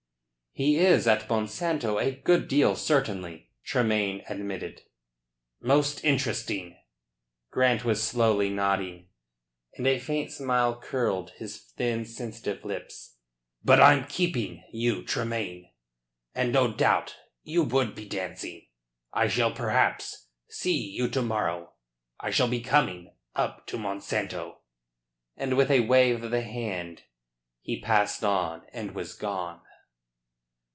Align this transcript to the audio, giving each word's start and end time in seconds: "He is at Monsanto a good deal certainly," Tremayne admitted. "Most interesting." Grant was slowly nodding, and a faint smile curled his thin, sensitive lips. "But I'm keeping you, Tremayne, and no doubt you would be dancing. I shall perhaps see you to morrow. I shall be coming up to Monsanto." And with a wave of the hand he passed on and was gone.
"He 0.53 0.75
is 0.75 1.07
at 1.07 1.29
Monsanto 1.29 1.97
a 1.97 2.11
good 2.11 2.49
deal 2.49 2.75
certainly," 2.75 3.51
Tremayne 3.63 4.21
admitted. 4.27 4.81
"Most 5.61 6.03
interesting." 6.03 6.75
Grant 7.51 7.85
was 7.85 8.03
slowly 8.03 8.49
nodding, 8.49 9.07
and 9.77 9.87
a 9.87 9.97
faint 9.97 10.29
smile 10.33 10.77
curled 10.77 11.29
his 11.37 11.57
thin, 11.77 12.03
sensitive 12.03 12.65
lips. 12.65 13.15
"But 13.63 13.79
I'm 13.79 14.05
keeping 14.05 14.61
you, 14.73 15.05
Tremayne, 15.05 15.71
and 16.35 16.51
no 16.51 16.73
doubt 16.73 17.15
you 17.43 17.63
would 17.63 17.95
be 17.95 18.05
dancing. 18.05 18.67
I 19.13 19.29
shall 19.29 19.53
perhaps 19.53 20.27
see 20.49 20.75
you 20.79 21.07
to 21.11 21.21
morrow. 21.21 21.75
I 22.19 22.29
shall 22.29 22.49
be 22.49 22.59
coming 22.59 23.15
up 23.35 23.67
to 23.67 23.77
Monsanto." 23.77 24.57
And 25.37 25.55
with 25.55 25.71
a 25.71 25.79
wave 25.79 26.25
of 26.25 26.31
the 26.31 26.43
hand 26.43 27.03
he 27.61 27.79
passed 27.79 28.25
on 28.25 28.63
and 28.73 28.93
was 28.93 29.13
gone. 29.13 29.61